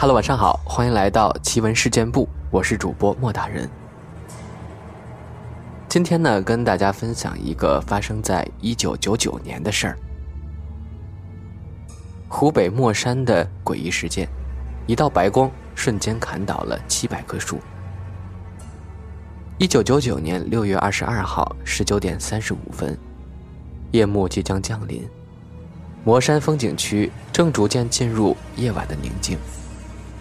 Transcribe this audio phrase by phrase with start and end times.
[0.00, 3.68] Hello，晚上好，欢迎来到奇闻事件部，我是主播莫大人。
[5.88, 9.98] 今天呢，跟大家分享一个发生在一九九九年的事儿——
[12.30, 14.28] 湖北墨山的诡异事件。
[14.86, 17.58] 一道白光瞬间砍倒了七百棵树。
[19.58, 22.96] 一九九九年六月二十二号十九点三十五分，
[23.90, 25.04] 夜幕即将降临，
[26.04, 29.36] 魔山风景区正逐渐进入夜晚的宁静。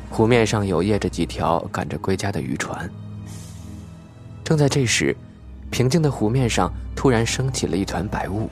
[0.09, 2.89] 湖面上有曳着几条赶着归家的渔船。
[4.43, 5.15] 正在这时，
[5.69, 8.49] 平静的湖面上突然升起了一团白雾，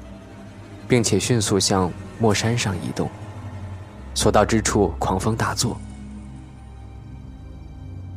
[0.88, 3.10] 并且迅速向墨山上移动。
[4.14, 5.78] 所到之处，狂风大作，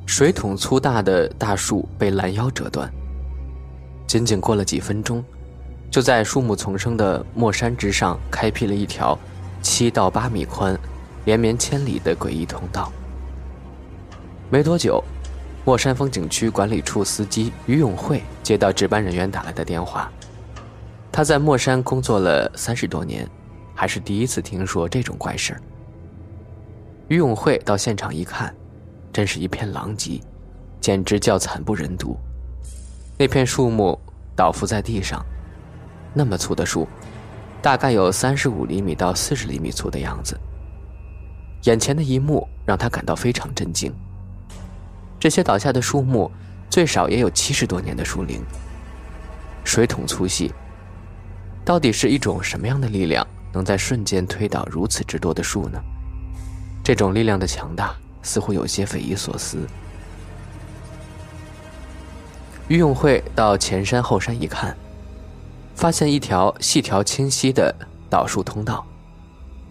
[0.07, 2.93] 水桶粗大的大树被拦腰折断。
[4.07, 5.25] 仅仅过了几分钟，
[5.91, 9.19] 就在树木丛生的墨山之上开辟了一条
[9.63, 10.79] 七到八米宽、
[11.25, 12.93] 连绵千里的诡异通道。
[14.51, 15.05] 没多久，
[15.67, 20.11] 墨山风景区管理处司机于永会接到值班人员打来的电话。
[21.13, 23.29] 他在墨山工作了三十多年，
[23.75, 25.61] 还是第一次听说这种怪事儿。
[27.09, 28.55] 于永会到现场一看，
[29.13, 30.19] 真是一片狼藉，
[30.81, 32.17] 简直叫惨不忍睹。
[33.19, 33.99] 那片树木
[34.35, 35.23] 倒伏在地上，
[36.15, 36.89] 那么粗的树，
[37.61, 40.41] 大概有三十五厘米到四十厘米粗的样子。
[41.65, 43.93] 眼前的一幕让他感到非常震惊。
[45.21, 46.31] 这些倒下的树木，
[46.71, 48.43] 最少也有七十多年的树龄。
[49.65, 50.53] 水桶粗细，
[51.65, 55.79] 到底是一种什么样的力量，能在瞬间推倒如此之多的树呢？
[56.83, 59.59] 这种力量的强大，似乎有些匪夷所思。
[62.69, 64.77] 于永会到前山后山一看，
[65.75, 67.75] 发现一条细条清晰的
[68.09, 68.87] 倒树通道，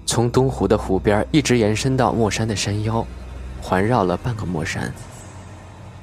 [0.05, 3.05] 从东湖的湖边一直延伸到墨山的山腰，
[3.61, 4.93] 环绕了半个墨山。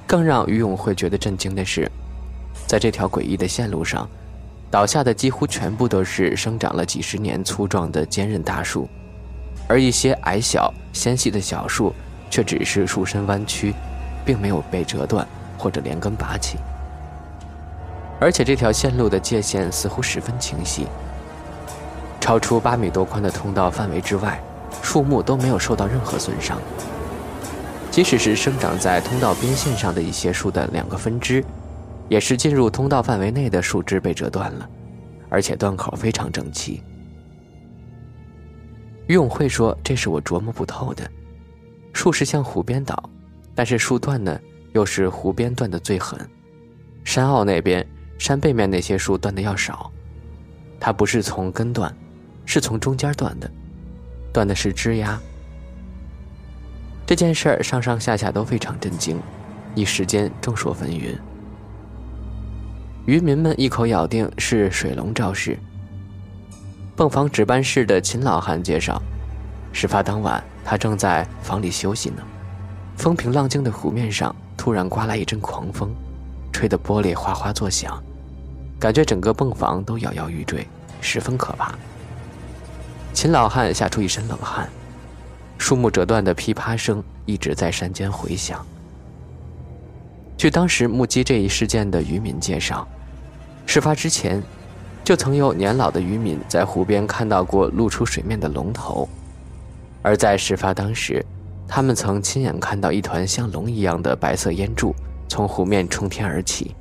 [0.07, 1.91] 更让于永会觉得震惊的是，
[2.67, 4.09] 在这条诡异的线路上，
[4.71, 8.89] 倒下的几乎全部都是生长了几十年粗壮的坚韧大树，
[9.67, 11.95] 而一些矮小纤细的小树
[12.31, 13.75] 却只是树身弯曲，
[14.25, 16.59] 并没有被折断或者连根拔起。
[18.21, 20.87] 而且这条线路的界限似乎十分清晰，
[22.21, 24.41] 超出八米多宽的通道范围之外，
[24.83, 26.59] 树木都没有受到任何损伤。
[27.95, 31.45] 即使是生长在通道边线上的一些树的两个分支，
[32.09, 34.69] 也是进入通道范围内的树枝被折断了，
[35.29, 36.83] 而且断口非常整齐。
[39.07, 41.09] 于永会说：“这是我琢磨不透的，
[41.93, 43.01] 树是向湖边倒，
[43.55, 44.41] 但是树断呢，
[44.73, 46.19] 又是湖边断的最狠。
[47.05, 47.87] 山坳那边，
[48.19, 49.89] 山背面那些树断的要少，
[50.81, 51.97] 它不是从根断，
[52.45, 53.49] 是从中间断的，
[54.33, 55.17] 断的是枝丫。”
[57.07, 59.21] 这件事儿上上下下都非常震惊，
[59.75, 61.19] 一时间众说纷纭。
[63.05, 65.59] 渔民们一口咬定是水龙肇事。
[66.97, 69.03] 泵房值班室的秦老汉介绍，
[69.71, 72.23] 事发当晚他正在房里休息呢，
[72.97, 75.95] 风平浪静的湖面上突然刮来一阵狂风，
[76.53, 78.03] 吹得玻璃哗哗作响，
[78.81, 80.67] 感觉整个泵房都摇摇欲坠，
[81.03, 81.75] 十分可怕。
[83.13, 84.67] 秦老汉吓出一身冷汗。
[85.59, 88.65] 树木折断的噼啪声一直在山间回响。
[90.37, 92.87] 据当时目击这一事件的渔民介绍，
[93.65, 94.43] 事发之前，
[95.03, 99.09] 就曾有年老的渔民在湖边看到过露出水面的龙头，
[100.03, 101.25] 而在事发当时，
[101.67, 104.95] 他们曾亲眼看到一团像龙一样的白色烟柱
[105.29, 106.75] 从湖面冲天而起，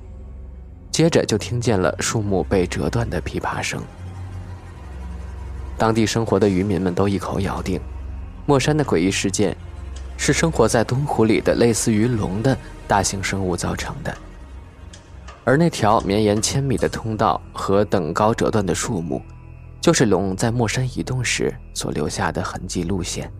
[0.91, 3.81] 接着就听见了树木被折断的噼啪声。
[5.77, 7.79] 当地生活的渔民们都一口咬定。
[8.45, 9.55] 墨山的诡异事件，
[10.17, 14.15] 是生活在东湖里的类似于龙的大型生物造成的。
[15.45, 19.21] 而那条绵延千米的通道和等高折断的树木，
[19.81, 23.31] 就是龙在墨山移动时所留下的痕迹路线。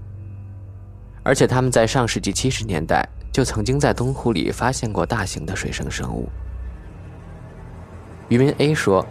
[1.22, 6.27] 而且他们在上世纪七十年代就曾经在东湖里发现过大型的水生生物。
[8.27, 9.06] 渔民 A 说：“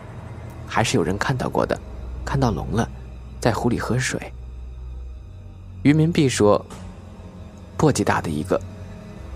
[0.67, 1.79] 还是有人看到过的，
[2.25, 2.89] 看到龙了，
[3.41, 4.33] 在湖里喝水。”
[5.83, 6.65] 渔民 B 说
[7.77, 8.61] ：“簸箕大的一个，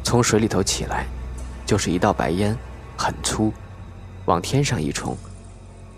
[0.04, 1.04] 从水里头起来，
[1.66, 2.56] 就是一道白烟，
[2.96, 3.52] 很粗，
[4.26, 5.16] 往天上一冲，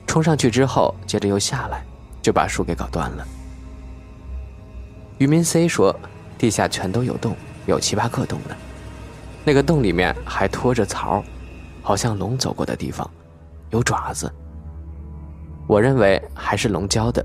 [0.07, 1.85] 冲上去之后，接着又下来，
[2.23, 3.27] 就把树给搞断了。”
[5.19, 5.95] 渔民 C 说
[6.39, 7.37] ：“地下全都有洞，
[7.67, 8.57] 有七八个洞呢，
[9.45, 11.23] 那个洞里面还拖着槽，
[11.83, 13.09] 好像龙走过的地方，
[13.69, 14.33] 有爪子。
[15.67, 17.23] 我认为还是龙教的，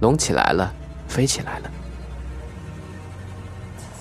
[0.00, 0.72] 龙起来了，
[1.06, 1.70] 飞起来了。”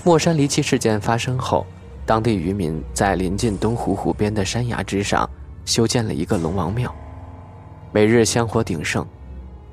[0.03, 1.63] 莫山离奇事件发生后，
[2.07, 5.30] 当地渔民在临近东湖湖边的山崖之上
[5.63, 6.92] 修建了一个龙王庙，
[7.92, 9.06] 每日香火鼎盛，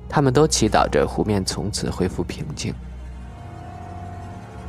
[0.07, 2.75] 他们都祈祷着湖面从此恢复平静。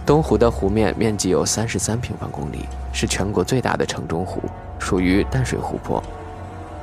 [0.05, 2.59] 东湖的湖面面积有三十三平方公里，
[2.93, 4.41] 是全国最大的城中湖，
[4.79, 6.01] 属于淡水湖泊，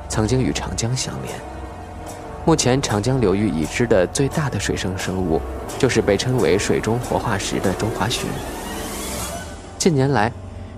[0.07, 1.33] 曾经与长江相连。
[2.45, 5.41] 目前长江流域已知的最大的水生生物，
[5.79, 8.27] 就是被称为“水中活化石”的中华鲟。
[9.77, 10.31] 近年来，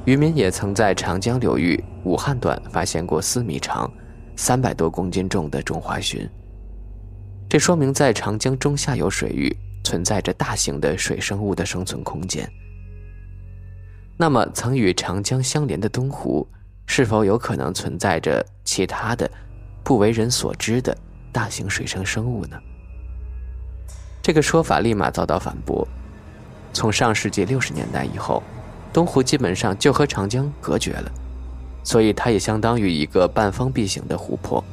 [0.03, 3.89] 渔民也曾在长江流域武汉段发现过四米长、
[4.35, 6.29] 三百多公斤重的中华鲟。
[7.47, 9.55] 这说明在长江中下游水域
[9.85, 12.47] 存在着大型的水生物的生存空间。
[14.17, 16.45] 那么，曾与长江相连的东湖，
[16.85, 19.31] 是否有可能存在着其他的
[19.81, 20.95] 不为人所知的？
[21.31, 22.59] 大型水生生物呢？
[24.21, 25.87] 这个说法立马遭到反驳。
[26.73, 28.43] 从上世纪六十年代以后，
[28.91, 31.11] 东湖基本上就和长江隔绝了，
[31.83, 34.63] 所以它也相当于一个半封闭型的湖泊。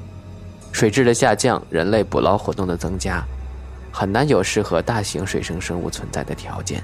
[0.73, 3.25] 水质的下降，人类捕捞活动的增加，
[3.93, 6.83] 很难有适合大型水生生物存在的条件。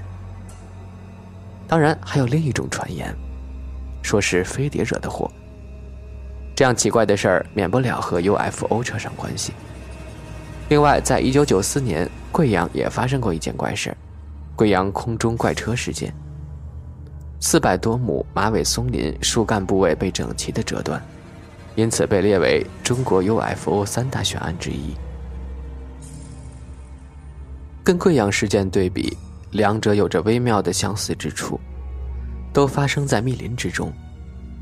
[1.67, 3.13] 当然，还有另一种传言，
[4.01, 5.29] 说是飞碟惹的祸。
[6.55, 9.53] 这样奇怪的事儿，免不了和 UFO 扯上关系。
[10.69, 13.95] 另外，在一九九四年，贵阳也发生过一件怪事
[14.55, 16.13] 贵阳空中怪车事件。
[17.45, 21.03] 四百多亩马尾松林树干部位被整齐的折断，
[21.75, 24.95] 因此被列为中国 UFO 三大悬案之一。
[27.83, 29.17] 跟贵阳事件对比，
[29.51, 31.59] 两者有着微妙的相似之处，
[32.53, 33.91] 都发生在密林之中，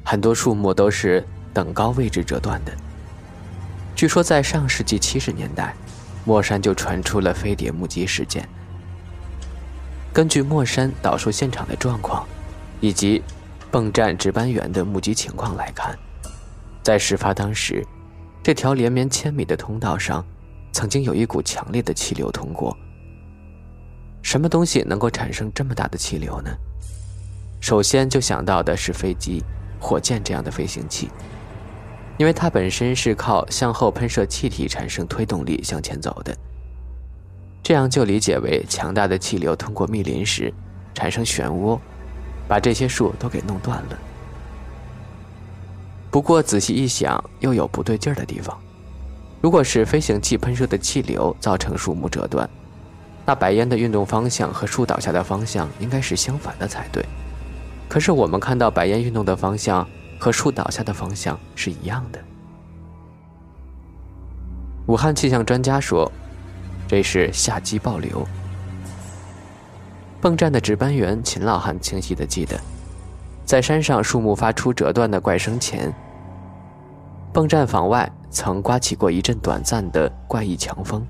[0.04, 1.24] 很多树木都是。
[1.54, 2.72] 等高位置折断的。
[3.94, 5.76] 据说在上世纪七十年代，
[6.24, 8.48] 莫山就传出了飞碟目击事件。
[10.14, 12.26] 根据莫山导述现场的状况，
[12.82, 13.24] 以及
[13.72, 15.98] 泵站值班员的目击情况来看，
[16.84, 17.86] 在事发当时，
[18.44, 20.26] 这条连绵千米的通道上，
[20.74, 22.76] 曾经有一股强烈的气流通过。
[24.22, 26.52] 什么东西能够产生这么大的气流呢？
[27.62, 29.42] 首先就想到的是飞机、
[29.80, 31.10] 火箭这样的飞行器。
[32.18, 36.38] 因为它本身是靠向后喷射气体产生推动力向前走的，
[37.64, 40.54] 这样就理解为强大的气流通过密林时
[40.94, 41.80] 产生漩涡，
[42.52, 43.98] 把这些树都给弄断了。
[46.10, 48.60] 不过仔细一想，又有不对劲儿的地方。
[49.40, 52.50] 如果是飞行器喷射的气流造成树木折断，
[53.26, 57.02] 那白烟的运动方向和树倒下的方向应该是相反的才对。
[57.88, 59.88] 可是我们看到白烟运动的方向。
[60.22, 62.20] 和树倒下的方向是一样的。
[64.86, 66.12] 武汉气象专家说，
[66.88, 68.24] 这是夏季暴流。
[70.22, 72.56] 泵站的值班员秦老汉清晰的记得，
[73.44, 75.92] 在山上树木发出折断的怪声前，
[77.34, 81.04] 泵站房外曾刮起过一阵短暂的怪异强风。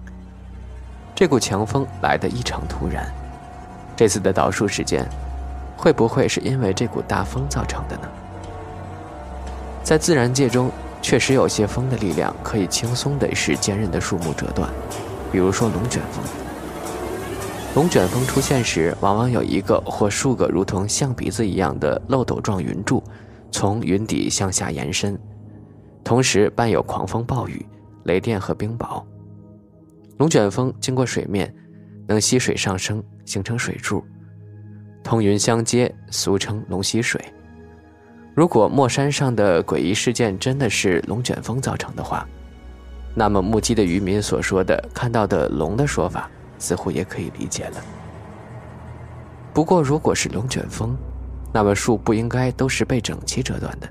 [1.13, 3.05] 这股强风来得异常突然，
[3.97, 5.05] 这次的倒树事件，
[5.75, 8.07] 会不会是因为这股大风造成的呢？
[9.83, 10.71] 在自然界中，
[11.01, 14.69] 确实有些风的力量可以轻松地使坚韧的树木折断，
[15.33, 16.23] 比如说龙卷风。
[17.73, 23.01] 龙卷风出现时，往往有一个或数个如同象鼻子一样的漏斗状云柱，
[23.49, 25.17] 从云底向下延伸，
[26.03, 27.65] 同时伴有狂风暴雨、
[28.03, 29.01] 雷电和冰雹。
[30.17, 31.53] 龙卷风经过水面，
[32.05, 34.03] 能吸水上升，形成水柱，
[35.01, 37.23] 通云相接，俗称龙吸水。
[38.35, 42.27] 如果莫山上的诡异事件真的是龙卷风造成的话，
[43.15, 46.29] 那么目击的渔民所说的看到的龙的说法
[46.61, 47.81] 似乎也可以理解了。
[49.53, 50.95] 不过，如果是龙卷风，
[51.51, 53.89] 那么树不应该都是被整齐折断的，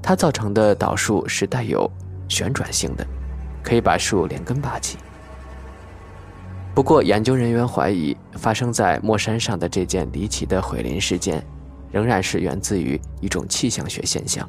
[0.00, 1.90] 它造成的倒树是带有
[2.28, 3.06] 旋转性的，
[3.62, 4.96] 可以把树连根拔起。
[6.74, 11.44] 不过，研究人员怀疑发生在莫山上的这件离奇的毁林事件。
[11.92, 14.48] 仍然是源自于一种气象学现象，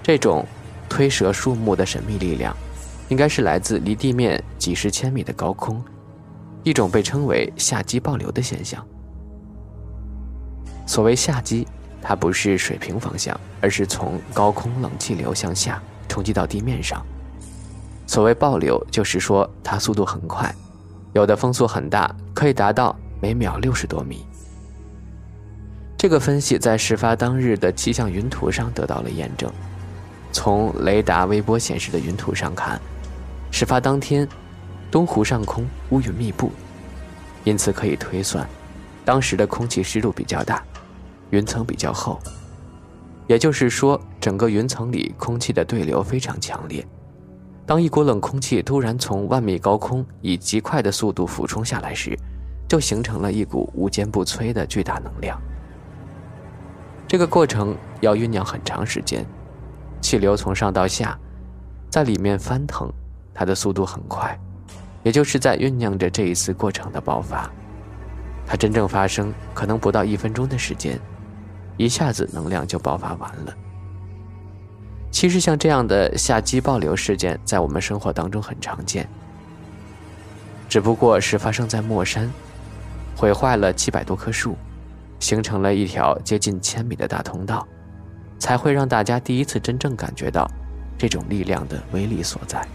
[0.00, 0.46] 这种
[0.88, 2.56] 推折树木的神秘力量，
[3.08, 5.82] 应该是来自离地面几十千米的高空，
[6.66, 8.84] 一种被称为下击暴流的现象。
[10.84, 11.64] 所谓下击，
[12.02, 17.06] 它不是水平方向，而是从高空冷气流向下冲击到地面上。
[18.04, 20.52] 所谓暴流，就是说它速度很快，
[21.12, 24.26] 有的风速很大，可以达到每秒六十多米。
[25.96, 29.48] 这个分析在事发当日的气象云图上得到了验证。
[30.32, 32.80] 从雷达微波显示的云图上看，
[33.52, 34.28] 事发当天，
[34.90, 36.50] 东湖上空乌云密布，
[37.44, 38.48] 因此可以推算，
[39.04, 40.62] 当时的空气湿度比较大，
[41.30, 42.18] 云层比较厚，
[43.26, 46.86] 也就是说，整个云层里空气的对流非常强烈。
[47.66, 52.16] 当一股冷空气突然从万米高空以极快的速度俯冲下来时，
[52.68, 55.36] 就形成了一股无坚不摧的巨大能量。
[57.08, 59.26] 这个过程要酝酿很长时间，
[60.00, 61.18] 气流从上到下，
[61.90, 62.88] 在里面翻腾，
[63.34, 64.38] 它的速度很快，
[65.06, 67.48] 也就是在酝酿着这一次过程的爆发。
[68.44, 70.98] 它真正发生可能不到一分钟的时间，
[71.76, 73.54] 一下子能量就爆发完了。
[75.12, 79.08] 其实像这样的下机爆流事件，在我们生活当中很常见，
[80.68, 82.28] 只不过是发生在墨山，
[83.16, 84.56] 毁坏了七百多棵树，
[85.20, 87.64] 形成了一条接近千米的大通道，
[88.40, 90.50] 才会让大家第一次真正感觉到
[90.98, 92.66] 这种力量的威力所在。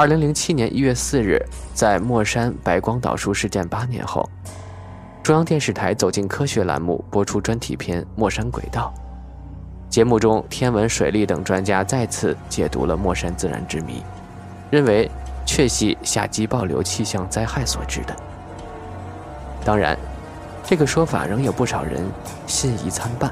[0.00, 1.38] 二零零七年一月四日，
[1.74, 4.26] 在墨山白光导数事件八年后，
[5.22, 8.94] 中央电视台《走进科学》栏目播出专题片《墨山轨道》。
[9.90, 14.02] 节目中，天文、水利等专家再次解读了墨山自然之谜，
[14.70, 15.06] 认为
[15.44, 18.16] 确系夏季暴流气象灾害所致的。
[19.66, 19.98] 当然，
[20.64, 22.10] 这个说法仍有不少人
[22.46, 23.30] 信疑参半，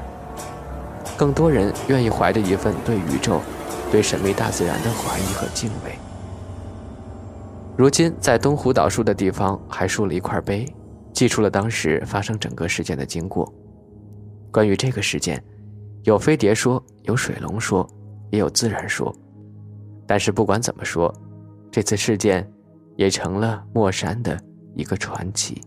[1.17, 3.41] 更多人愿意怀着一份对宇宙、
[3.91, 5.97] 对神秘大自然的怀疑和敬畏。
[7.79, 10.65] 如今，在东湖岛树的地方还竖了一块碑，
[11.13, 13.49] 记述了当时发生整个事件的经过。
[14.51, 15.41] 关于这个事件，
[16.03, 17.89] 有飞碟说，有水龙说，
[18.31, 19.15] 也有自然说。
[20.05, 21.09] 但是不管怎么说，
[21.71, 22.45] 这次事件
[22.97, 24.37] 也成了莫山的
[24.75, 25.61] 一个传奇。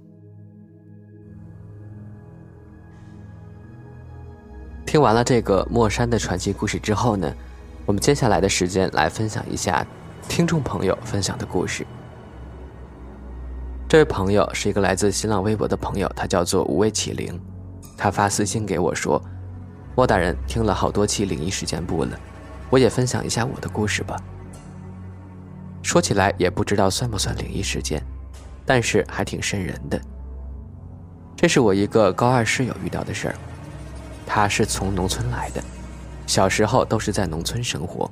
[4.85, 7.35] 听完了这个莫山的传奇故事之后呢，
[7.87, 9.83] 我们接下来的时间来分享一下
[10.29, 11.87] 听众朋友分享的故事。
[13.93, 17.39] 这位朋友是一个来自新浪微博的朋友，他叫做无畏启灵，
[17.95, 19.23] 他发私信给我说
[19.95, 22.19] ：“莫大人听了好多期灵异事件部了，
[22.71, 24.17] 我也分享一下我的故事吧。”
[25.85, 28.03] 说起来也不知道算不算灵异事件，
[28.65, 30.01] 但是还挺瘆人的。
[31.37, 33.35] 这是我一个高二室友遇到的事儿，
[34.27, 35.63] 他是从农村来的，
[36.27, 38.11] 小时候都是在农村生活。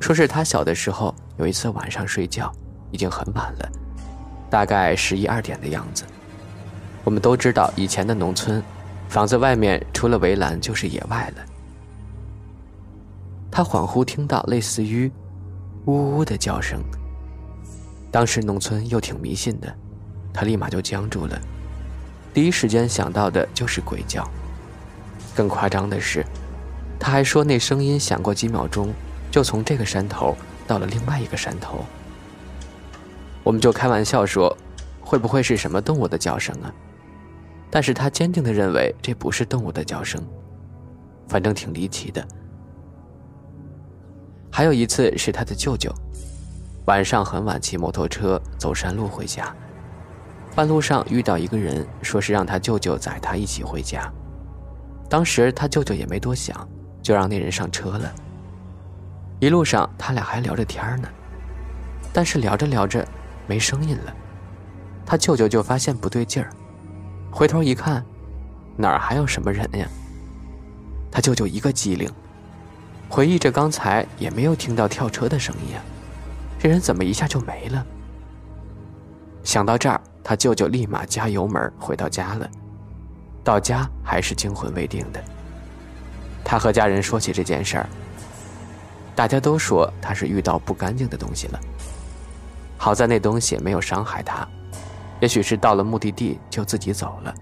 [0.00, 2.52] 说是他小的时候有一次晚上睡觉，
[2.90, 3.70] 已经很晚了。
[4.50, 6.04] 大概十一二点的样子，
[7.04, 8.62] 我们都知道以前的农村，
[9.08, 11.44] 房子外面除了围栏就是野外了。
[13.50, 15.10] 他恍惚听到类似于
[15.86, 16.82] “呜呜”的叫声。
[18.10, 19.74] 当时农村又挺迷信的，
[20.32, 21.38] 他立马就僵住了，
[22.32, 24.28] 第一时间想到的就是鬼叫。
[25.34, 26.24] 更夸张的是，
[26.98, 28.92] 他还说那声音响过几秒钟，
[29.30, 30.36] 就从这个山头
[30.66, 31.84] 到了另外一个山头。
[33.48, 34.54] 我们就开玩笑说，
[35.00, 36.70] 会不会是什么动物的叫声啊？
[37.70, 40.22] 但是他坚定的认为这不是动物的叫声，
[41.28, 42.22] 反正挺离奇的。
[44.52, 45.90] 还有一次是他的舅舅，
[46.84, 49.56] 晚上很晚骑摩托车走山路回家，
[50.54, 54.12] 半路上遇到一个人，说是让他舅舅载他一起回家。
[55.08, 56.68] 当时他舅舅也没多想，
[57.00, 58.12] 就让那人上车了。
[59.40, 61.08] 一路上他俩还聊着天呢，
[62.12, 63.02] 但是聊着聊着。
[63.48, 64.14] 没声音了，
[65.06, 66.50] 他舅舅就发现不对劲儿，
[67.30, 68.04] 回头一看，
[68.76, 69.88] 哪儿还有什么人呀？
[71.10, 72.08] 他舅舅一个机灵，
[73.08, 75.82] 回忆着刚才也没有听到跳车的声音啊，
[76.58, 77.84] 这人怎么一下就没了？
[79.42, 82.46] 想到这儿，他舅舅立马加油门回到家了，
[83.42, 85.24] 到家还是惊魂未定的。
[86.44, 87.88] 他和家人说起这件事儿，
[89.16, 91.58] 大家都说他是遇到不干净的东西了。
[92.78, 94.46] 好在那东西没有伤害他，
[95.20, 97.34] 也许是到了目的地就自己走了。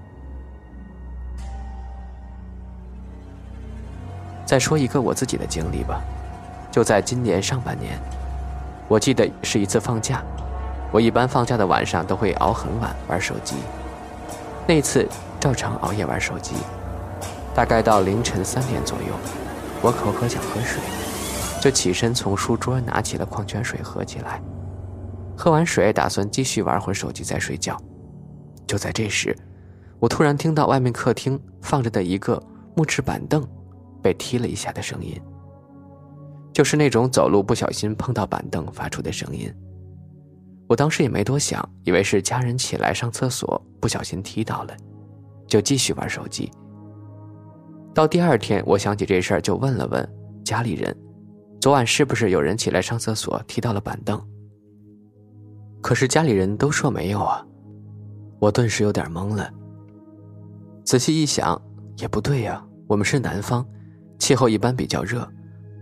[4.47, 6.01] 再说一个我自己的经历吧，
[6.71, 7.99] 就在今年上半年，
[8.89, 10.23] 我记得是一次放假，
[10.91, 13.57] 我一般放假的晚上都会熬很晚玩手机，
[14.67, 15.07] 那次
[15.39, 16.55] 照常熬夜玩手机，
[17.55, 19.13] 大概到凌晨三点左右，
[19.83, 20.81] 我口渴想喝水，
[21.61, 24.41] 就起身从书桌拿起了矿泉水喝起来。
[25.37, 27.77] 喝完水，打算继续玩会手机再睡觉。
[28.67, 29.37] 就在这时，
[30.01, 32.43] 我突然听到外面客厅放着的一个
[32.75, 33.47] 木质板凳
[34.03, 35.21] 被踢了一下的声音，
[36.53, 39.53] 就是那种走路不小心碰到板凳发出的声音。
[40.69, 44.77] 我当时也没多想，以为是家人起来上厕所不小心踢到了，
[45.47, 46.51] 就继续玩手机。
[47.95, 50.07] 到第二天，我想起这事儿，就问了问
[50.45, 50.95] 家里人
[51.61, 54.21] ：“昨晚是不是有人起来上厕所踢到了板凳？”
[55.81, 57.45] 可是家里人都说没有啊，
[58.39, 59.51] 我顿时有点懵了。
[60.85, 61.61] 仔细一想，
[61.97, 63.65] 也不对呀，我们是南方，
[64.19, 65.29] 气候一般比较热，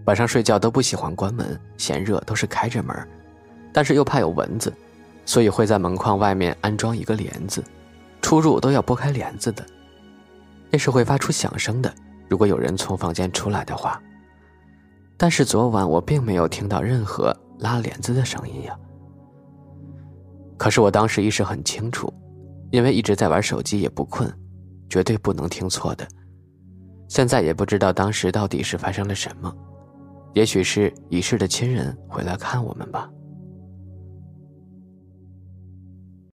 [0.07, 2.97] 晚上睡觉都不喜欢关门，嫌热都是开着门，
[3.73, 4.73] 但是又怕有蚊子，
[5.25, 7.63] 所以会在门框外面安装一个帘子，
[8.21, 9.65] 出入都要拨开帘子的，
[10.71, 11.95] 那是会发出响声的，
[12.29, 14.01] 如果有人从房间出来的话。
[15.17, 18.77] 但是昨晚我并没有听到任何拉帘子的声音呀。
[20.57, 22.13] 可是我当时意识很清楚，
[22.71, 24.33] 因为一直在玩手机也不困，
[24.89, 26.07] 绝对不能听错的。
[27.09, 29.55] 现在也不知道当时到底是发生了什么，
[30.33, 33.11] 也许是已逝的亲人回来看我们吧。